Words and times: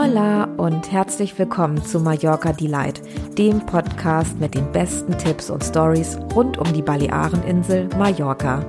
Hola 0.00 0.44
und 0.58 0.92
herzlich 0.92 1.36
willkommen 1.40 1.84
zu 1.84 1.98
Mallorca 1.98 2.52
Delight, 2.52 3.02
dem 3.36 3.66
Podcast 3.66 4.38
mit 4.38 4.54
den 4.54 4.70
besten 4.70 5.18
Tipps 5.18 5.50
und 5.50 5.64
Stories 5.64 6.16
rund 6.36 6.56
um 6.56 6.72
die 6.72 6.82
Baleareninsel 6.82 7.88
Mallorca. 7.98 8.64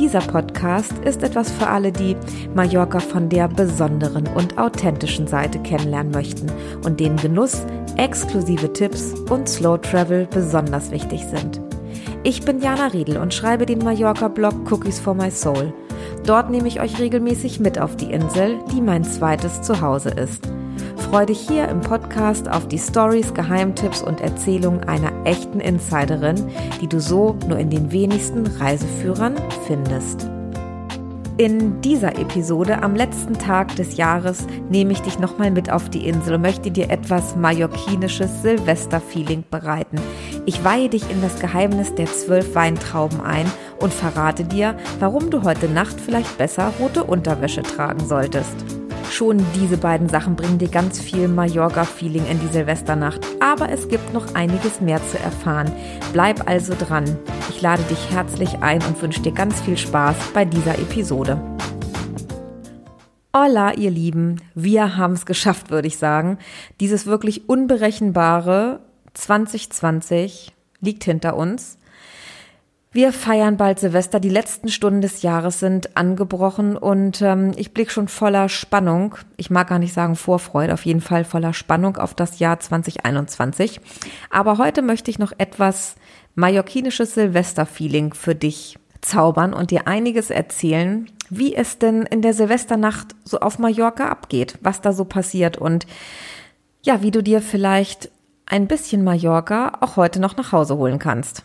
Dieser 0.00 0.18
Podcast 0.18 0.92
ist 1.04 1.22
etwas 1.22 1.52
für 1.52 1.68
alle, 1.68 1.92
die 1.92 2.16
Mallorca 2.56 2.98
von 2.98 3.28
der 3.28 3.46
besonderen 3.46 4.26
und 4.34 4.58
authentischen 4.58 5.28
Seite 5.28 5.60
kennenlernen 5.60 6.10
möchten 6.10 6.50
und 6.84 6.98
denen 6.98 7.18
Genuss, 7.18 7.64
exklusive 7.96 8.72
Tipps 8.72 9.14
und 9.30 9.48
Slow 9.48 9.78
Travel 9.78 10.26
besonders 10.26 10.90
wichtig 10.90 11.24
sind. 11.26 11.60
Ich 12.24 12.44
bin 12.44 12.60
Jana 12.60 12.88
Riedel 12.88 13.18
und 13.18 13.32
schreibe 13.32 13.64
den 13.64 13.78
Mallorca-Blog 13.78 14.72
Cookies 14.72 14.98
for 14.98 15.14
My 15.14 15.30
Soul. 15.30 15.72
Dort 16.26 16.50
nehme 16.50 16.66
ich 16.66 16.80
euch 16.80 16.98
regelmäßig 16.98 17.60
mit 17.60 17.78
auf 17.78 17.94
die 17.94 18.10
Insel, 18.10 18.58
die 18.72 18.80
mein 18.80 19.04
zweites 19.04 19.62
Zuhause 19.62 20.08
ist. 20.08 20.42
Freue 21.14 21.26
dich 21.26 21.46
hier 21.46 21.68
im 21.68 21.80
Podcast 21.80 22.50
auf 22.50 22.66
die 22.66 22.76
Stories, 22.76 23.32
Geheimtipps 23.34 24.02
und 24.02 24.20
Erzählungen 24.20 24.82
einer 24.88 25.12
echten 25.24 25.60
Insiderin, 25.60 26.34
die 26.80 26.88
du 26.88 27.00
so 27.00 27.38
nur 27.46 27.56
in 27.56 27.70
den 27.70 27.92
wenigsten 27.92 28.44
Reiseführern 28.44 29.36
findest. 29.64 30.28
In 31.36 31.80
dieser 31.82 32.18
Episode 32.18 32.82
am 32.82 32.96
letzten 32.96 33.34
Tag 33.34 33.76
des 33.76 33.96
Jahres 33.96 34.44
nehme 34.68 34.90
ich 34.90 35.02
dich 35.02 35.20
nochmal 35.20 35.52
mit 35.52 35.70
auf 35.70 35.88
die 35.88 36.08
Insel 36.08 36.34
und 36.34 36.42
möchte 36.42 36.72
dir 36.72 36.90
etwas 36.90 37.36
mallorquinisches 37.36 38.42
Silvesterfeeling 38.42 39.44
bereiten. 39.48 40.00
Ich 40.46 40.64
weihe 40.64 40.88
dich 40.88 41.08
in 41.08 41.22
das 41.22 41.38
Geheimnis 41.38 41.94
der 41.94 42.06
zwölf 42.06 42.56
Weintrauben 42.56 43.20
ein 43.20 43.46
und 43.78 43.94
verrate 43.94 44.42
dir, 44.42 44.76
warum 44.98 45.30
du 45.30 45.44
heute 45.44 45.68
Nacht 45.68 46.00
vielleicht 46.00 46.38
besser 46.38 46.72
rote 46.80 47.04
Unterwäsche 47.04 47.62
tragen 47.62 48.04
solltest. 48.04 48.73
Schon 49.14 49.46
diese 49.54 49.76
beiden 49.76 50.08
Sachen 50.08 50.34
bringen 50.34 50.58
dir 50.58 50.66
ganz 50.66 51.00
viel 51.00 51.28
Mallorca-Feeling 51.28 52.26
in 52.26 52.40
die 52.40 52.48
Silvesternacht. 52.48 53.24
Aber 53.38 53.68
es 53.68 53.86
gibt 53.86 54.12
noch 54.12 54.34
einiges 54.34 54.80
mehr 54.80 55.00
zu 55.06 55.20
erfahren. 55.20 55.70
Bleib 56.12 56.48
also 56.48 56.74
dran. 56.76 57.04
Ich 57.48 57.62
lade 57.62 57.84
dich 57.84 58.10
herzlich 58.10 58.58
ein 58.58 58.82
und 58.82 59.00
wünsche 59.00 59.22
dir 59.22 59.30
ganz 59.30 59.60
viel 59.60 59.76
Spaß 59.76 60.16
bei 60.34 60.44
dieser 60.44 60.80
Episode. 60.80 61.40
Hola, 63.32 63.74
ihr 63.74 63.92
Lieben. 63.92 64.40
Wir 64.56 64.96
haben 64.96 65.14
es 65.14 65.26
geschafft, 65.26 65.70
würde 65.70 65.86
ich 65.86 65.96
sagen. 65.96 66.38
Dieses 66.80 67.06
wirklich 67.06 67.48
unberechenbare 67.48 68.80
2020 69.12 70.52
liegt 70.80 71.04
hinter 71.04 71.36
uns. 71.36 71.78
Wir 72.94 73.12
feiern 73.12 73.56
bald 73.56 73.80
Silvester. 73.80 74.20
Die 74.20 74.28
letzten 74.28 74.68
Stunden 74.68 75.00
des 75.00 75.22
Jahres 75.22 75.58
sind 75.58 75.96
angebrochen 75.96 76.76
und 76.76 77.20
ähm, 77.22 77.50
ich 77.56 77.74
blicke 77.74 77.90
schon 77.90 78.06
voller 78.06 78.48
Spannung. 78.48 79.16
Ich 79.36 79.50
mag 79.50 79.66
gar 79.66 79.80
nicht 79.80 79.92
sagen 79.92 80.14
Vorfreude, 80.14 80.72
auf 80.72 80.86
jeden 80.86 81.00
Fall 81.00 81.24
voller 81.24 81.54
Spannung 81.54 81.96
auf 81.96 82.14
das 82.14 82.38
Jahr 82.38 82.60
2021. 82.60 83.80
Aber 84.30 84.58
heute 84.58 84.80
möchte 84.80 85.10
ich 85.10 85.18
noch 85.18 85.32
etwas 85.38 85.96
mallorquinisches 86.36 87.14
Silvesterfeeling 87.14 88.14
für 88.14 88.36
dich 88.36 88.78
zaubern 89.00 89.54
und 89.54 89.72
dir 89.72 89.88
einiges 89.88 90.30
erzählen, 90.30 91.10
wie 91.28 91.56
es 91.56 91.80
denn 91.80 92.02
in 92.02 92.22
der 92.22 92.32
Silvesternacht 92.32 93.16
so 93.24 93.40
auf 93.40 93.58
Mallorca 93.58 94.08
abgeht, 94.08 94.56
was 94.60 94.82
da 94.82 94.92
so 94.92 95.04
passiert 95.04 95.58
und 95.58 95.88
ja, 96.84 97.02
wie 97.02 97.10
du 97.10 97.24
dir 97.24 97.42
vielleicht 97.42 98.12
ein 98.46 98.68
bisschen 98.68 99.02
Mallorca 99.02 99.78
auch 99.80 99.96
heute 99.96 100.20
noch 100.20 100.36
nach 100.36 100.52
Hause 100.52 100.76
holen 100.76 101.00
kannst. 101.00 101.42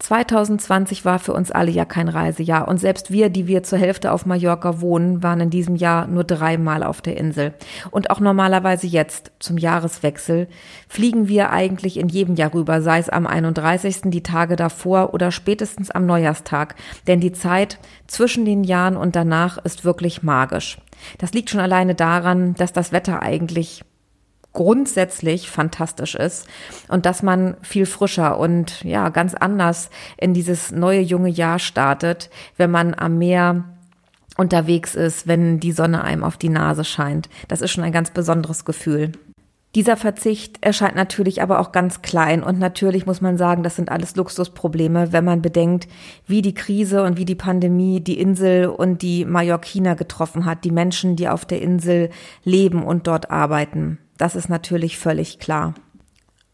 2020 0.00 1.04
war 1.04 1.18
für 1.18 1.32
uns 1.32 1.50
alle 1.50 1.70
ja 1.70 1.84
kein 1.84 2.08
Reisejahr 2.08 2.66
und 2.68 2.78
selbst 2.78 3.10
wir, 3.10 3.30
die 3.30 3.46
wir 3.46 3.62
zur 3.62 3.78
Hälfte 3.78 4.10
auf 4.12 4.26
Mallorca 4.26 4.80
wohnen, 4.80 5.22
waren 5.22 5.40
in 5.40 5.50
diesem 5.50 5.76
Jahr 5.76 6.08
nur 6.08 6.24
dreimal 6.24 6.82
auf 6.82 7.00
der 7.00 7.16
Insel. 7.16 7.54
Und 7.90 8.10
auch 8.10 8.20
normalerweise 8.20 8.86
jetzt 8.86 9.30
zum 9.38 9.56
Jahreswechsel 9.56 10.48
fliegen 10.88 11.28
wir 11.28 11.50
eigentlich 11.50 11.96
in 11.96 12.08
jedem 12.08 12.34
Jahr 12.34 12.52
rüber, 12.52 12.82
sei 12.82 12.98
es 12.98 13.08
am 13.08 13.26
31., 13.26 14.02
die 14.06 14.22
Tage 14.22 14.56
davor 14.56 15.14
oder 15.14 15.30
spätestens 15.30 15.90
am 15.90 16.06
Neujahrstag. 16.06 16.74
Denn 17.06 17.20
die 17.20 17.32
Zeit 17.32 17.78
zwischen 18.08 18.44
den 18.44 18.64
Jahren 18.64 18.96
und 18.96 19.14
danach 19.14 19.58
ist 19.58 19.84
wirklich 19.84 20.22
magisch. 20.22 20.78
Das 21.18 21.32
liegt 21.32 21.50
schon 21.50 21.60
alleine 21.60 21.94
daran, 21.94 22.54
dass 22.54 22.72
das 22.72 22.92
Wetter 22.92 23.22
eigentlich 23.22 23.84
grundsätzlich 24.54 25.50
fantastisch 25.50 26.14
ist 26.14 26.48
und 26.88 27.04
dass 27.04 27.22
man 27.22 27.56
viel 27.60 27.84
frischer 27.84 28.38
und 28.38 28.82
ja, 28.82 29.10
ganz 29.10 29.34
anders 29.34 29.90
in 30.16 30.32
dieses 30.32 30.72
neue 30.72 31.00
junge 31.00 31.28
Jahr 31.28 31.58
startet, 31.58 32.30
wenn 32.56 32.70
man 32.70 32.94
am 32.94 33.18
Meer 33.18 33.64
unterwegs 34.36 34.94
ist, 34.94 35.26
wenn 35.26 35.60
die 35.60 35.72
Sonne 35.72 36.02
einem 36.02 36.24
auf 36.24 36.36
die 36.36 36.48
Nase 36.48 36.84
scheint. 36.84 37.28
Das 37.48 37.60
ist 37.60 37.70
schon 37.70 37.84
ein 37.84 37.92
ganz 37.92 38.10
besonderes 38.10 38.64
Gefühl. 38.64 39.12
Dieser 39.74 39.96
Verzicht 39.96 40.58
erscheint 40.60 40.94
natürlich 40.94 41.42
aber 41.42 41.58
auch 41.58 41.72
ganz 41.72 42.00
klein 42.00 42.44
und 42.44 42.60
natürlich 42.60 43.06
muss 43.06 43.20
man 43.20 43.36
sagen, 43.36 43.64
das 43.64 43.74
sind 43.74 43.90
alles 43.90 44.14
Luxusprobleme, 44.14 45.12
wenn 45.12 45.24
man 45.24 45.42
bedenkt, 45.42 45.88
wie 46.28 46.42
die 46.42 46.54
Krise 46.54 47.02
und 47.02 47.16
wie 47.18 47.24
die 47.24 47.34
Pandemie 47.34 48.00
die 48.00 48.20
Insel 48.20 48.66
und 48.66 49.02
die 49.02 49.24
Mallorquiner 49.24 49.96
getroffen 49.96 50.44
hat, 50.44 50.62
die 50.62 50.70
Menschen, 50.70 51.16
die 51.16 51.28
auf 51.28 51.44
der 51.44 51.60
Insel 51.60 52.10
leben 52.44 52.84
und 52.84 53.08
dort 53.08 53.32
arbeiten. 53.32 53.98
Das 54.16 54.36
ist 54.36 54.48
natürlich 54.48 54.96
völlig 54.96 55.40
klar. 55.40 55.74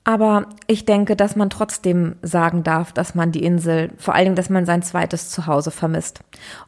Aber 0.02 0.46
ich 0.66 0.86
denke, 0.86 1.14
dass 1.14 1.36
man 1.36 1.50
trotzdem 1.50 2.16
sagen 2.22 2.62
darf, 2.62 2.92
dass 2.92 3.14
man 3.14 3.32
die 3.32 3.44
Insel, 3.44 3.90
vor 3.98 4.14
allen 4.14 4.24
Dingen, 4.24 4.36
dass 4.36 4.48
man 4.48 4.64
sein 4.64 4.82
zweites 4.82 5.28
Zuhause 5.28 5.70
vermisst. 5.70 6.20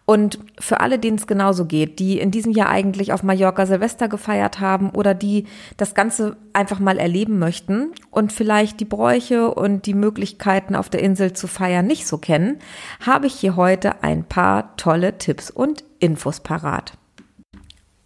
Und 0.04 0.38
für 0.58 0.80
alle, 0.80 0.98
denen 0.98 1.16
es 1.16 1.26
genauso 1.26 1.64
geht, 1.64 1.98
die 1.98 2.18
in 2.20 2.30
diesem 2.30 2.52
Jahr 2.52 2.68
eigentlich 2.68 3.10
auf 3.10 3.22
Mallorca 3.22 3.64
Silvester 3.64 4.08
gefeiert 4.08 4.60
haben 4.60 4.90
oder 4.90 5.14
die 5.14 5.46
das 5.78 5.94
Ganze 5.94 6.36
einfach 6.52 6.78
mal 6.78 6.98
erleben 6.98 7.38
möchten 7.38 7.92
und 8.10 8.34
vielleicht 8.34 8.80
die 8.80 8.84
Bräuche 8.84 9.50
und 9.52 9.86
die 9.86 9.94
Möglichkeiten 9.94 10.76
auf 10.76 10.90
der 10.90 11.02
Insel 11.02 11.32
zu 11.32 11.46
feiern 11.46 11.86
nicht 11.86 12.06
so 12.06 12.18
kennen, 12.18 12.58
habe 13.00 13.26
ich 13.26 13.34
hier 13.34 13.56
heute 13.56 14.02
ein 14.02 14.24
paar 14.24 14.76
tolle 14.76 15.16
Tipps 15.16 15.50
und 15.50 15.84
Infos 16.00 16.40
parat. 16.40 16.92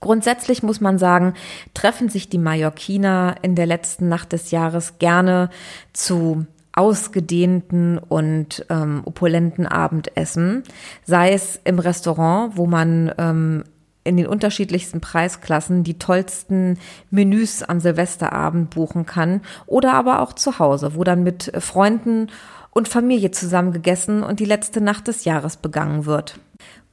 Grundsätzlich 0.06 0.62
muss 0.62 0.80
man 0.80 0.98
sagen, 0.98 1.34
treffen 1.74 2.08
sich 2.08 2.28
die 2.28 2.38
Mallorquiner 2.38 3.34
in 3.42 3.56
der 3.56 3.66
letzten 3.66 4.08
Nacht 4.08 4.30
des 4.30 4.52
Jahres 4.52 5.00
gerne 5.00 5.50
zu 5.92 6.46
ausgedehnten 6.72 7.98
und 7.98 8.64
ähm, 8.70 9.02
opulenten 9.04 9.66
Abendessen, 9.66 10.62
sei 11.04 11.32
es 11.32 11.58
im 11.64 11.80
Restaurant, 11.80 12.56
wo 12.56 12.68
man 12.68 13.12
ähm, 13.18 13.64
in 14.04 14.16
den 14.16 14.28
unterschiedlichsten 14.28 15.00
Preisklassen 15.00 15.82
die 15.82 15.98
tollsten 15.98 16.78
Menüs 17.10 17.64
am 17.64 17.80
Silvesterabend 17.80 18.70
buchen 18.70 19.06
kann 19.06 19.40
oder 19.66 19.94
aber 19.94 20.22
auch 20.22 20.34
zu 20.34 20.60
Hause, 20.60 20.94
wo 20.94 21.02
dann 21.02 21.24
mit 21.24 21.50
Freunden 21.58 22.28
und 22.70 22.86
Familie 22.86 23.32
zusammen 23.32 23.72
gegessen 23.72 24.22
und 24.22 24.38
die 24.38 24.44
letzte 24.44 24.80
Nacht 24.80 25.08
des 25.08 25.24
Jahres 25.24 25.56
begangen 25.56 26.06
wird. 26.06 26.38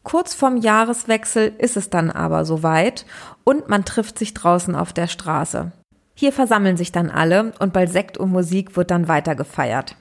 Kurz 0.04 0.34
vorm 0.34 0.58
Jahreswechsel 0.58 1.54
ist 1.58 1.78
es 1.78 1.90
dann 1.90 2.12
aber 2.12 2.44
soweit 2.46 3.06
und 3.44 3.70
man 3.70 3.86
trifft 3.86 4.20
sich 4.20 4.34
draußen 4.34 4.76
auf 4.76 4.92
der 4.92 5.08
Straße. 5.08 5.72
Hier 6.14 6.34
versammeln 6.34 6.78
sich 6.78 6.92
dann 6.92 7.10
alle 7.10 7.54
und 7.60 7.74
bei 7.74 7.88
Sekt 7.88 8.18
und 8.18 8.32
Musik 8.32 8.76
wird 8.76 8.92
dann 8.92 9.08
weiter 9.08 9.36
gefeiert. 9.36 9.96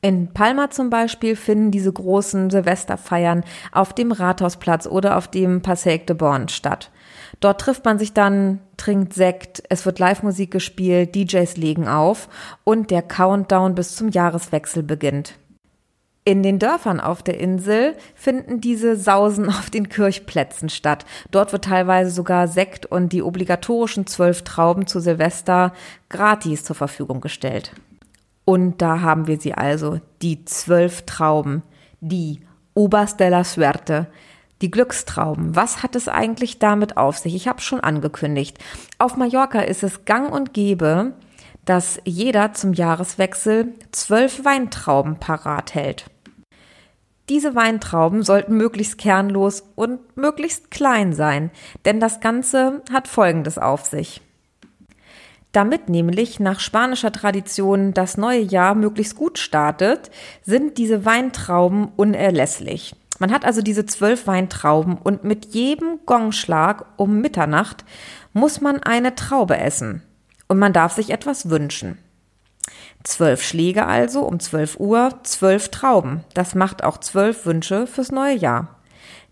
In 0.00 0.32
Palma 0.32 0.70
zum 0.70 0.90
Beispiel 0.90 1.34
finden 1.34 1.72
diese 1.72 1.92
großen 1.92 2.50
Silvesterfeiern 2.50 3.42
auf 3.72 3.92
dem 3.92 4.12
Rathausplatz 4.12 4.86
oder 4.86 5.16
auf 5.16 5.26
dem 5.28 5.60
Passeig 5.60 6.06
de 6.06 6.14
Born 6.14 6.48
statt. 6.48 6.90
Dort 7.40 7.60
trifft 7.60 7.84
man 7.84 7.98
sich 7.98 8.12
dann, 8.12 8.60
trinkt 8.76 9.12
Sekt, 9.12 9.62
es 9.68 9.86
wird 9.86 9.98
Live-Musik 9.98 10.52
gespielt, 10.52 11.16
DJs 11.16 11.56
legen 11.56 11.88
auf 11.88 12.28
und 12.62 12.92
der 12.92 13.02
Countdown 13.02 13.74
bis 13.74 13.96
zum 13.96 14.10
Jahreswechsel 14.10 14.84
beginnt. 14.84 15.34
In 16.28 16.42
den 16.42 16.58
Dörfern 16.58 17.00
auf 17.00 17.22
der 17.22 17.40
Insel 17.40 17.96
finden 18.14 18.60
diese 18.60 18.96
Sausen 18.96 19.48
auf 19.48 19.70
den 19.70 19.88
Kirchplätzen 19.88 20.68
statt. 20.68 21.06
Dort 21.30 21.52
wird 21.52 21.64
teilweise 21.64 22.10
sogar 22.10 22.48
Sekt 22.48 22.84
und 22.84 23.14
die 23.14 23.22
obligatorischen 23.22 24.06
zwölf 24.06 24.42
Trauben 24.42 24.86
zu 24.86 25.00
Silvester 25.00 25.72
gratis 26.10 26.64
zur 26.64 26.76
Verfügung 26.76 27.22
gestellt. 27.22 27.72
Und 28.44 28.82
da 28.82 29.00
haben 29.00 29.26
wir 29.26 29.40
sie 29.40 29.54
also, 29.54 30.02
die 30.20 30.44
zwölf 30.44 31.06
Trauben, 31.06 31.62
die 32.02 32.40
Ubas 32.74 33.16
de 33.16 33.30
la 33.30 33.42
Suerte, 33.42 34.08
die 34.60 34.70
Glückstrauben. 34.70 35.56
Was 35.56 35.82
hat 35.82 35.96
es 35.96 36.08
eigentlich 36.08 36.58
damit 36.58 36.98
auf 36.98 37.16
sich? 37.16 37.34
Ich 37.34 37.48
habe 37.48 37.62
schon 37.62 37.80
angekündigt. 37.80 38.58
Auf 38.98 39.16
Mallorca 39.16 39.60
ist 39.60 39.82
es 39.82 40.04
gang 40.04 40.30
und 40.30 40.52
gäbe, 40.52 41.14
dass 41.64 42.02
jeder 42.04 42.52
zum 42.52 42.74
Jahreswechsel 42.74 43.72
zwölf 43.92 44.44
Weintrauben 44.44 45.16
parat 45.16 45.74
hält. 45.74 46.04
Diese 47.28 47.54
Weintrauben 47.54 48.22
sollten 48.22 48.56
möglichst 48.56 48.96
kernlos 48.96 49.62
und 49.74 50.16
möglichst 50.16 50.70
klein 50.70 51.12
sein, 51.12 51.50
denn 51.84 52.00
das 52.00 52.20
Ganze 52.20 52.82
hat 52.90 53.06
Folgendes 53.06 53.58
auf 53.58 53.84
sich. 53.84 54.22
Damit 55.52 55.88
nämlich 55.88 56.40
nach 56.40 56.60
spanischer 56.60 57.12
Tradition 57.12 57.94
das 57.94 58.16
neue 58.16 58.40
Jahr 58.40 58.74
möglichst 58.74 59.16
gut 59.16 59.38
startet, 59.38 60.10
sind 60.42 60.78
diese 60.78 61.04
Weintrauben 61.04 61.88
unerlässlich. 61.96 62.94
Man 63.18 63.32
hat 63.32 63.44
also 63.44 63.62
diese 63.62 63.84
zwölf 63.86 64.26
Weintrauben 64.26 64.96
und 64.96 65.24
mit 65.24 65.46
jedem 65.46 66.00
Gongschlag 66.06 66.86
um 66.96 67.20
Mitternacht 67.20 67.84
muss 68.32 68.60
man 68.60 68.82
eine 68.82 69.14
Traube 69.14 69.58
essen. 69.58 70.02
Und 70.46 70.58
man 70.58 70.72
darf 70.72 70.92
sich 70.92 71.10
etwas 71.10 71.50
wünschen. 71.50 71.98
Zwölf 73.02 73.42
Schläge 73.42 73.86
also 73.86 74.22
um 74.22 74.40
zwölf 74.40 74.78
Uhr, 74.78 75.20
zwölf 75.22 75.70
Trauben. 75.70 76.24
Das 76.34 76.54
macht 76.54 76.84
auch 76.84 76.98
zwölf 76.98 77.46
Wünsche 77.46 77.86
fürs 77.86 78.12
neue 78.12 78.34
Jahr. 78.36 78.76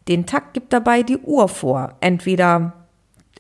Den 0.09 0.27
Takt 0.27 0.55
gibt 0.55 0.73
dabei 0.73 1.03
die 1.03 1.19
Uhr 1.19 1.49
vor. 1.49 1.95
Entweder 2.01 2.73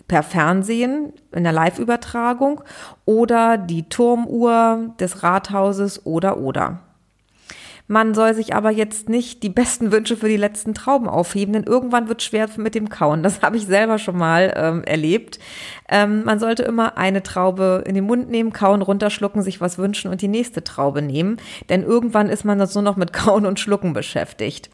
per 0.09 0.23
Fernsehen 0.23 1.13
in 1.33 1.45
der 1.45 1.53
Live-Übertragung 1.53 2.63
oder 3.05 3.59
die 3.59 3.89
Turmuhr 3.89 4.95
des 5.01 5.23
Rathauses 5.23 6.07
oder 6.07 6.39
oder. 6.39 6.81
Man 7.89 8.15
soll 8.15 8.35
sich 8.35 8.55
aber 8.55 8.71
jetzt 8.71 9.09
nicht 9.09 9.45
die 9.45 9.49
besten 9.49 9.93
Wünsche 9.93 10.17
für 10.17 10.29
die 10.29 10.37
letzten 10.37 10.75
Trauben 10.75 11.09
aufheben, 11.09 11.53
denn 11.53 11.63
irgendwann 11.63 12.09
wird 12.09 12.23
schwer 12.23 12.49
mit 12.57 12.75
dem 12.75 12.89
Kauen. 12.89 13.23
Das 13.23 13.41
habe 13.43 13.57
ich 13.57 13.67
selber 13.67 13.99
schon 13.99 14.19
mal 14.19 14.53
ähm, 14.57 14.83
erlebt. 14.85 15.39
Ähm, 15.89 16.25
man 16.25 16.41
sollte 16.41 16.65
immer 16.65 16.99
eine 16.99 17.23
Traube 17.23 17.85
in 17.87 17.95
den 17.95 18.05
Mund 18.05 18.29
nehmen, 18.29 18.53
kauen, 18.53 18.83
runterschlucken, 18.83 19.43
sich 19.43 19.61
was 19.61 19.79
wünschen 19.79 20.11
und 20.11 20.21
die 20.21 20.29
nächste 20.29 20.65
Traube 20.65 21.01
nehmen, 21.01 21.37
denn 21.69 21.83
irgendwann 21.83 22.29
ist 22.29 22.45
man 22.45 22.59
sonst 22.59 22.75
nur 22.75 22.83
noch 22.83 22.97
mit 22.97 23.13
Kauen 23.13 23.47
und 23.47 23.61
Schlucken 23.61 23.93
beschäftigt. 23.93 24.71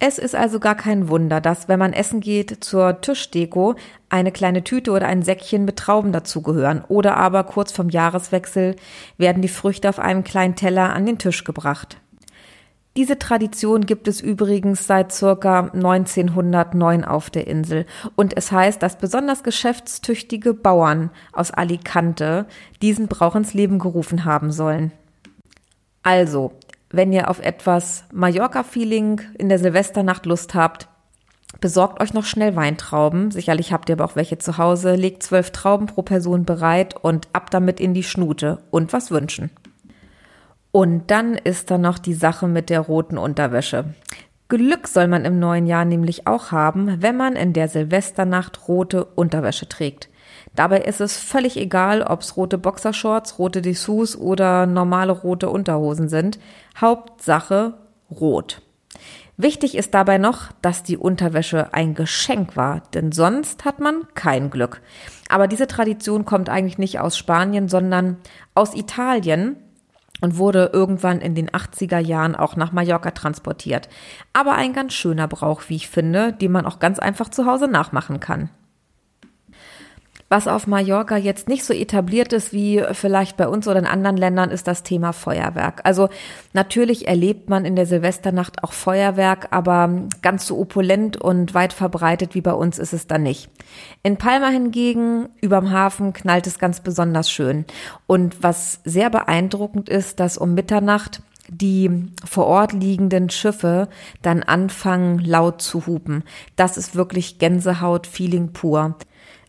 Es 0.00 0.18
ist 0.18 0.34
also 0.34 0.60
gar 0.60 0.74
kein 0.74 1.08
Wunder, 1.08 1.40
dass, 1.40 1.68
wenn 1.68 1.78
man 1.78 1.92
essen 1.92 2.20
geht, 2.20 2.62
zur 2.62 3.00
Tischdeko 3.00 3.74
eine 4.08 4.32
kleine 4.32 4.64
Tüte 4.64 4.90
oder 4.90 5.06
ein 5.06 5.22
Säckchen 5.22 5.64
mit 5.64 5.76
Trauben 5.76 6.12
dazugehören. 6.12 6.84
Oder 6.88 7.16
aber 7.16 7.44
kurz 7.44 7.72
vom 7.72 7.88
Jahreswechsel 7.88 8.76
werden 9.16 9.40
die 9.40 9.48
Früchte 9.48 9.88
auf 9.88 9.98
einem 9.98 10.24
kleinen 10.24 10.56
Teller 10.56 10.92
an 10.92 11.06
den 11.06 11.18
Tisch 11.18 11.44
gebracht. 11.44 11.98
Diese 12.96 13.18
Tradition 13.18 13.86
gibt 13.86 14.06
es 14.06 14.20
übrigens 14.20 14.86
seit 14.86 15.10
circa 15.10 15.70
1909 15.72 17.04
auf 17.04 17.28
der 17.28 17.48
Insel. 17.48 17.86
Und 18.14 18.36
es 18.36 18.52
heißt, 18.52 18.80
dass 18.80 18.98
besonders 18.98 19.42
geschäftstüchtige 19.42 20.54
Bauern 20.54 21.10
aus 21.32 21.50
Alicante 21.50 22.46
diesen 22.82 23.08
Brauch 23.08 23.34
ins 23.34 23.52
Leben 23.52 23.80
gerufen 23.80 24.24
haben 24.24 24.52
sollen. 24.52 24.92
Also, 26.04 26.52
wenn 26.90 27.12
ihr 27.12 27.28
auf 27.28 27.40
etwas 27.40 28.04
Mallorca-Feeling 28.12 29.20
in 29.38 29.48
der 29.48 29.58
Silvesternacht 29.58 30.24
Lust 30.26 30.54
habt, 30.54 30.86
besorgt 31.60 32.00
euch 32.00 32.14
noch 32.14 32.24
schnell 32.24 32.54
Weintrauben. 32.54 33.32
Sicherlich 33.32 33.72
habt 33.72 33.88
ihr 33.88 33.96
aber 33.96 34.04
auch 34.04 34.14
welche 34.14 34.38
zu 34.38 34.56
Hause. 34.56 34.94
Legt 34.94 35.24
zwölf 35.24 35.50
Trauben 35.50 35.86
pro 35.86 36.02
Person 36.02 36.44
bereit 36.44 36.94
und 37.02 37.26
ab 37.32 37.50
damit 37.50 37.80
in 37.80 37.92
die 37.92 38.04
Schnute 38.04 38.62
und 38.70 38.92
was 38.92 39.10
wünschen. 39.10 39.50
Und 40.74 41.12
dann 41.12 41.36
ist 41.36 41.70
da 41.70 41.78
noch 41.78 42.00
die 42.00 42.14
Sache 42.14 42.48
mit 42.48 42.68
der 42.68 42.80
roten 42.80 43.16
Unterwäsche. 43.16 43.94
Glück 44.48 44.88
soll 44.88 45.06
man 45.06 45.24
im 45.24 45.38
neuen 45.38 45.68
Jahr 45.68 45.84
nämlich 45.84 46.26
auch 46.26 46.50
haben, 46.50 47.00
wenn 47.00 47.16
man 47.16 47.36
in 47.36 47.52
der 47.52 47.68
Silvesternacht 47.68 48.66
rote 48.66 49.04
Unterwäsche 49.04 49.68
trägt. 49.68 50.08
Dabei 50.56 50.80
ist 50.80 51.00
es 51.00 51.16
völlig 51.16 51.56
egal, 51.58 52.02
ob 52.02 52.22
es 52.22 52.36
rote 52.36 52.58
Boxershorts, 52.58 53.38
rote 53.38 53.62
Dessous 53.62 54.16
oder 54.16 54.66
normale 54.66 55.12
rote 55.12 55.48
Unterhosen 55.48 56.08
sind. 56.08 56.40
Hauptsache 56.76 57.74
rot. 58.10 58.60
Wichtig 59.36 59.76
ist 59.76 59.94
dabei 59.94 60.18
noch, 60.18 60.50
dass 60.60 60.82
die 60.82 60.96
Unterwäsche 60.96 61.72
ein 61.72 61.94
Geschenk 61.94 62.56
war, 62.56 62.82
denn 62.94 63.12
sonst 63.12 63.64
hat 63.64 63.78
man 63.78 64.08
kein 64.14 64.50
Glück. 64.50 64.80
Aber 65.28 65.46
diese 65.46 65.68
Tradition 65.68 66.24
kommt 66.24 66.48
eigentlich 66.48 66.78
nicht 66.78 66.98
aus 66.98 67.16
Spanien, 67.16 67.68
sondern 67.68 68.16
aus 68.56 68.74
Italien 68.74 69.56
und 70.24 70.38
wurde 70.38 70.70
irgendwann 70.72 71.20
in 71.20 71.34
den 71.34 71.50
80er 71.50 71.98
Jahren 71.98 72.34
auch 72.34 72.56
nach 72.56 72.72
Mallorca 72.72 73.10
transportiert. 73.10 73.90
Aber 74.32 74.54
ein 74.54 74.72
ganz 74.72 74.94
schöner 74.94 75.28
Brauch, 75.28 75.64
wie 75.68 75.76
ich 75.76 75.88
finde, 75.88 76.32
den 76.32 76.50
man 76.50 76.64
auch 76.64 76.78
ganz 76.78 76.98
einfach 76.98 77.28
zu 77.28 77.44
Hause 77.44 77.68
nachmachen 77.68 78.20
kann. 78.20 78.48
Was 80.28 80.48
auf 80.48 80.66
Mallorca 80.66 81.16
jetzt 81.16 81.48
nicht 81.48 81.64
so 81.64 81.74
etabliert 81.74 82.32
ist 82.32 82.52
wie 82.52 82.82
vielleicht 82.92 83.36
bei 83.36 83.46
uns 83.46 83.68
oder 83.68 83.78
in 83.78 83.86
anderen 83.86 84.16
Ländern, 84.16 84.50
ist 84.50 84.66
das 84.66 84.82
Thema 84.82 85.12
Feuerwerk. 85.12 85.82
Also 85.84 86.08
natürlich 86.54 87.06
erlebt 87.06 87.50
man 87.50 87.64
in 87.64 87.76
der 87.76 87.86
Silvesternacht 87.86 88.64
auch 88.64 88.72
Feuerwerk, 88.72 89.48
aber 89.50 90.08
ganz 90.22 90.46
so 90.46 90.58
opulent 90.58 91.16
und 91.18 91.54
weit 91.54 91.72
verbreitet 91.72 92.34
wie 92.34 92.40
bei 92.40 92.52
uns 92.52 92.78
ist 92.78 92.94
es 92.94 93.06
dann 93.06 93.22
nicht. 93.22 93.50
In 94.02 94.16
Palma 94.16 94.48
hingegen, 94.48 95.28
überm 95.40 95.70
Hafen, 95.70 96.12
knallt 96.12 96.46
es 96.46 96.58
ganz 96.58 96.80
besonders 96.80 97.30
schön. 97.30 97.66
Und 98.06 98.42
was 98.42 98.80
sehr 98.84 99.10
beeindruckend 99.10 99.88
ist, 99.88 100.20
dass 100.20 100.38
um 100.38 100.54
Mitternacht 100.54 101.22
die 101.48 102.08
vor 102.24 102.46
Ort 102.46 102.72
liegenden 102.72 103.28
Schiffe 103.30 103.88
dann 104.22 104.42
anfangen 104.42 105.18
laut 105.18 105.60
zu 105.60 105.86
hupen. 105.86 106.24
Das 106.56 106.76
ist 106.76 106.96
wirklich 106.96 107.38
Gänsehaut-Feeling 107.38 108.52
pur. 108.52 108.96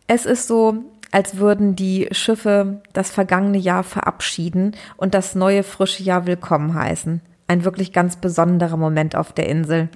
Es 0.07 0.25
ist 0.25 0.47
so, 0.47 0.83
als 1.11 1.37
würden 1.37 1.75
die 1.75 2.07
Schiffe 2.11 2.81
das 2.93 3.09
vergangene 3.09 3.57
Jahr 3.57 3.83
verabschieden 3.83 4.75
und 4.97 5.13
das 5.13 5.33
neue 5.33 5.63
frische 5.63 6.03
Jahr 6.03 6.27
willkommen 6.27 6.75
heißen. 6.75 7.21
Ein 7.47 7.63
wirklich 7.63 7.91
ganz 7.91 8.15
besonderer 8.15 8.77
Moment 8.77 9.15
auf 9.15 9.33
der 9.33 9.49
Insel. 9.49 9.89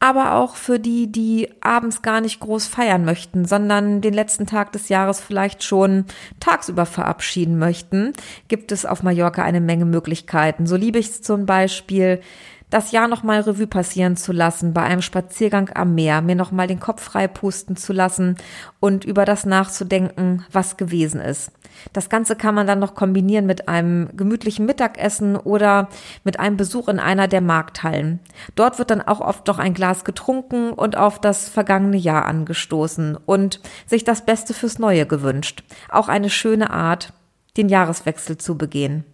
Aber 0.00 0.34
auch 0.34 0.56
für 0.56 0.78
die, 0.78 1.10
die 1.10 1.50
abends 1.62 2.02
gar 2.02 2.20
nicht 2.20 2.40
groß 2.40 2.66
feiern 2.66 3.04
möchten, 3.04 3.46
sondern 3.46 4.00
den 4.00 4.12
letzten 4.12 4.46
Tag 4.46 4.72
des 4.72 4.88
Jahres 4.88 5.20
vielleicht 5.20 5.62
schon 5.62 6.04
tagsüber 6.40 6.84
verabschieden 6.84 7.58
möchten, 7.58 8.12
gibt 8.48 8.72
es 8.72 8.84
auf 8.84 9.02
Mallorca 9.02 9.42
eine 9.42 9.60
Menge 9.62 9.86
Möglichkeiten. 9.86 10.66
So 10.66 10.76
liebe 10.76 10.98
ich 10.98 11.06
es 11.06 11.22
zum 11.22 11.46
Beispiel, 11.46 12.20
das 12.70 12.90
Jahr 12.92 13.08
nochmal 13.08 13.40
Revue 13.40 13.66
passieren 13.66 14.16
zu 14.16 14.32
lassen, 14.32 14.74
bei 14.74 14.82
einem 14.82 15.02
Spaziergang 15.02 15.70
am 15.74 15.94
Meer, 15.94 16.22
mir 16.22 16.34
nochmal 16.34 16.66
den 16.66 16.80
Kopf 16.80 17.02
frei 17.02 17.28
pusten 17.28 17.76
zu 17.76 17.92
lassen 17.92 18.36
und 18.80 19.04
über 19.04 19.24
das 19.24 19.46
nachzudenken, 19.46 20.44
was 20.50 20.76
gewesen 20.76 21.20
ist. 21.20 21.52
Das 21.92 22.08
Ganze 22.08 22.36
kann 22.36 22.54
man 22.54 22.66
dann 22.66 22.78
noch 22.78 22.94
kombinieren 22.94 23.46
mit 23.46 23.68
einem 23.68 24.16
gemütlichen 24.16 24.66
Mittagessen 24.66 25.36
oder 25.36 25.88
mit 26.24 26.40
einem 26.40 26.56
Besuch 26.56 26.88
in 26.88 26.98
einer 26.98 27.28
der 27.28 27.40
Markthallen. 27.40 28.20
Dort 28.54 28.78
wird 28.78 28.90
dann 28.90 29.02
auch 29.02 29.20
oft 29.20 29.46
noch 29.46 29.58
ein 29.58 29.74
Glas 29.74 30.04
getrunken 30.04 30.72
und 30.72 30.96
auf 30.96 31.20
das 31.20 31.48
vergangene 31.48 31.96
Jahr 31.96 32.24
angestoßen 32.26 33.16
und 33.26 33.60
sich 33.86 34.04
das 34.04 34.24
Beste 34.24 34.54
fürs 34.54 34.78
Neue 34.78 35.06
gewünscht. 35.06 35.64
Auch 35.90 36.08
eine 36.08 36.30
schöne 36.30 36.70
Art, 36.70 37.12
den 37.56 37.68
Jahreswechsel 37.68 38.38
zu 38.38 38.58
begehen. 38.58 39.04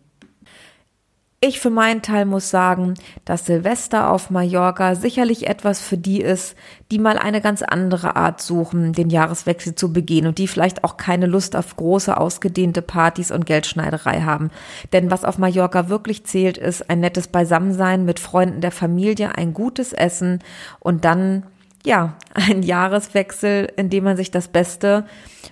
Ich 1.42 1.58
für 1.58 1.70
meinen 1.70 2.02
Teil 2.02 2.26
muss 2.26 2.50
sagen, 2.50 2.96
dass 3.24 3.46
Silvester 3.46 4.10
auf 4.10 4.28
Mallorca 4.28 4.94
sicherlich 4.94 5.46
etwas 5.46 5.80
für 5.80 5.96
die 5.96 6.20
ist, 6.20 6.54
die 6.90 6.98
mal 6.98 7.16
eine 7.16 7.40
ganz 7.40 7.62
andere 7.62 8.14
Art 8.14 8.42
suchen, 8.42 8.92
den 8.92 9.08
Jahreswechsel 9.08 9.74
zu 9.74 9.90
begehen 9.90 10.26
und 10.26 10.36
die 10.36 10.46
vielleicht 10.46 10.84
auch 10.84 10.98
keine 10.98 11.24
Lust 11.24 11.56
auf 11.56 11.76
große, 11.76 12.14
ausgedehnte 12.14 12.82
Partys 12.82 13.30
und 13.30 13.46
Geldschneiderei 13.46 14.20
haben. 14.20 14.50
Denn 14.92 15.10
was 15.10 15.24
auf 15.24 15.38
Mallorca 15.38 15.88
wirklich 15.88 16.24
zählt, 16.24 16.58
ist 16.58 16.90
ein 16.90 17.00
nettes 17.00 17.28
Beisammensein 17.28 18.04
mit 18.04 18.20
Freunden 18.20 18.60
der 18.60 18.72
Familie, 18.72 19.34
ein 19.38 19.54
gutes 19.54 19.94
Essen 19.94 20.40
und 20.78 21.06
dann 21.06 21.46
ja, 21.86 22.18
ein 22.34 22.62
Jahreswechsel, 22.62 23.72
in 23.78 23.88
dem 23.88 24.04
man 24.04 24.18
sich 24.18 24.30
das 24.30 24.48
Beste 24.48 25.06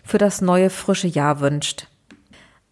für 0.05 0.19
das 0.19 0.43
neue 0.43 0.69
frische 0.69 1.09
Jahr 1.09 1.41
wünscht. 1.41 1.87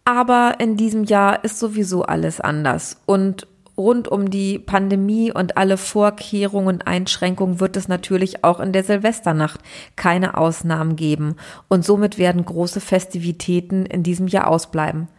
Aber 0.07 0.55
in 0.59 0.77
diesem 0.77 1.03
Jahr 1.03 1.43
ist 1.43 1.59
sowieso 1.59 2.03
alles 2.03 2.39
anders. 2.39 3.01
Und 3.05 3.45
rund 3.77 4.07
um 4.07 4.29
die 4.29 4.57
Pandemie 4.57 5.33
und 5.33 5.57
alle 5.57 5.75
Vorkehrungen 5.75 6.67
und 6.75 6.87
Einschränkungen 6.87 7.59
wird 7.59 7.75
es 7.75 7.89
natürlich 7.89 8.45
auch 8.45 8.61
in 8.61 8.71
der 8.71 8.85
Silvesternacht 8.85 9.59
keine 9.97 10.37
Ausnahmen 10.37 10.95
geben. 10.95 11.35
Und 11.67 11.83
somit 11.83 12.17
werden 12.17 12.45
große 12.45 12.79
Festivitäten 12.79 13.85
in 13.85 14.01
diesem 14.01 14.27
Jahr 14.27 14.47
ausbleiben. 14.47 15.09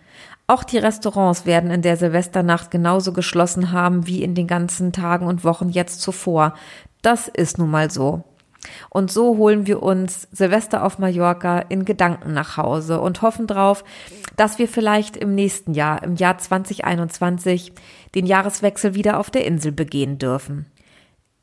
Auch 0.46 0.64
die 0.64 0.78
Restaurants 0.78 1.44
werden 1.44 1.70
in 1.70 1.82
der 1.82 1.98
Silvesternacht 1.98 2.70
genauso 2.70 3.12
geschlossen 3.12 3.72
haben 3.72 4.06
wie 4.06 4.22
in 4.22 4.34
den 4.34 4.46
ganzen 4.46 4.94
Tagen 4.94 5.26
und 5.26 5.44
Wochen 5.44 5.68
jetzt 5.68 6.00
zuvor. 6.00 6.54
Das 7.02 7.28
ist 7.28 7.58
nun 7.58 7.70
mal 7.70 7.90
so. 7.90 8.24
Und 8.90 9.10
so 9.10 9.36
holen 9.36 9.66
wir 9.66 9.82
uns 9.82 10.28
Silvester 10.32 10.84
auf 10.84 10.98
Mallorca 10.98 11.60
in 11.60 11.84
Gedanken 11.84 12.32
nach 12.32 12.56
Hause 12.56 13.00
und 13.00 13.22
hoffen 13.22 13.46
drauf, 13.46 13.84
dass 14.36 14.58
wir 14.58 14.68
vielleicht 14.68 15.16
im 15.16 15.34
nächsten 15.34 15.74
Jahr, 15.74 16.02
im 16.02 16.16
Jahr 16.16 16.38
2021, 16.38 17.72
den 18.14 18.26
Jahreswechsel 18.26 18.94
wieder 18.94 19.18
auf 19.18 19.30
der 19.30 19.44
Insel 19.44 19.72
begehen 19.72 20.18
dürfen. 20.18 20.66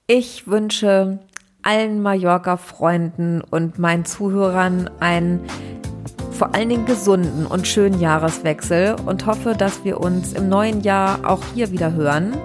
Ich 0.08 0.48
wünsche 0.48 1.20
allen 1.62 2.02
Mallorca-Freunden 2.02 3.42
und 3.42 3.80
meinen 3.80 4.06
Zuhörern 4.06 4.90
einen 5.00 5.42
vor 6.32 6.54
allen 6.54 6.70
Dingen 6.70 6.86
gesunden 6.86 7.46
und 7.46 7.66
schönen 7.66 8.00
Jahreswechsel 8.00 8.98
und 9.06 9.26
hoffe, 9.26 9.56
dass 9.58 9.84
wir 9.84 10.00
uns 10.00 10.34
im 10.34 10.50
neuen 10.50 10.82
Jahr 10.82 11.20
auch 11.24 11.42
hier 11.54 11.72
wieder 11.72 11.94
hören, 11.94 12.38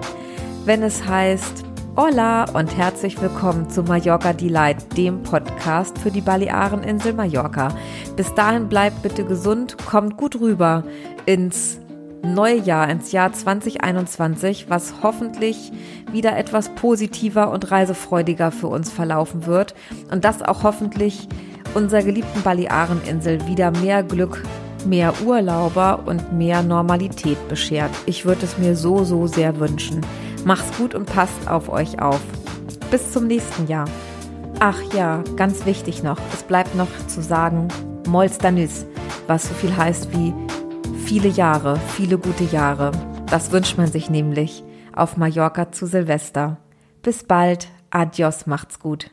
wenn 0.65 0.81
es 0.81 1.05
heißt, 1.05 1.60
Hola 1.97 2.45
und 2.53 2.77
herzlich 2.77 3.21
willkommen 3.21 3.69
zu 3.69 3.83
Mallorca 3.83 4.31
Delight, 4.31 4.97
dem 4.97 5.23
Podcast 5.23 5.97
für 5.97 6.09
die 6.09 6.21
Baleareninsel 6.21 7.11
Mallorca. 7.11 7.75
Bis 8.15 8.33
dahin 8.33 8.69
bleibt 8.69 9.01
bitte 9.01 9.25
gesund, 9.25 9.75
kommt 9.85 10.15
gut 10.15 10.39
rüber 10.39 10.85
ins 11.25 11.81
neue 12.23 12.55
Jahr, 12.55 12.89
ins 12.89 13.11
Jahr 13.11 13.33
2021, 13.33 14.69
was 14.69 14.93
hoffentlich 15.03 15.73
wieder 16.13 16.37
etwas 16.37 16.69
positiver 16.69 17.51
und 17.51 17.71
reisefreudiger 17.71 18.53
für 18.53 18.67
uns 18.67 18.89
verlaufen 18.89 19.45
wird 19.45 19.75
und 20.11 20.23
das 20.23 20.41
auch 20.41 20.63
hoffentlich 20.63 21.27
unserer 21.73 22.03
geliebten 22.03 22.41
Baleareninsel 22.41 23.45
wieder 23.47 23.69
mehr 23.69 24.01
Glück, 24.01 24.41
mehr 24.85 25.13
Urlauber 25.25 26.03
und 26.05 26.31
mehr 26.31 26.63
Normalität 26.63 27.49
beschert. 27.49 27.91
Ich 28.05 28.23
würde 28.23 28.45
es 28.45 28.57
mir 28.57 28.77
so, 28.77 29.03
so 29.03 29.27
sehr 29.27 29.59
wünschen. 29.59 29.99
Mach's 30.43 30.77
gut 30.77 30.95
und 30.95 31.05
passt 31.05 31.47
auf 31.47 31.69
euch 31.69 32.01
auf. 32.01 32.21
Bis 32.89 33.11
zum 33.11 33.27
nächsten 33.27 33.67
Jahr. 33.67 33.85
Ach 34.59 34.81
ja, 34.93 35.23
ganz 35.37 35.65
wichtig 35.65 36.03
noch, 36.03 36.17
es 36.33 36.43
bleibt 36.43 36.75
noch 36.75 36.89
zu 37.07 37.21
sagen, 37.21 37.67
Molstanüs, 38.07 38.85
was 39.27 39.47
so 39.47 39.53
viel 39.53 39.75
heißt 39.75 40.11
wie 40.13 40.33
viele 41.05 41.29
Jahre, 41.29 41.79
viele 41.95 42.17
gute 42.17 42.43
Jahre. 42.43 42.91
Das 43.27 43.51
wünscht 43.51 43.77
man 43.77 43.87
sich 43.87 44.09
nämlich 44.09 44.63
auf 44.93 45.17
Mallorca 45.17 45.71
zu 45.71 45.85
Silvester. 45.85 46.57
Bis 47.01 47.23
bald, 47.23 47.69
adios, 47.89 48.45
macht's 48.45 48.79
gut. 48.79 49.09